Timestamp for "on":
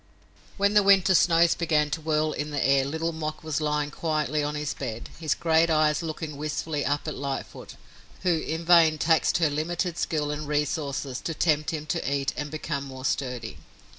4.43-4.55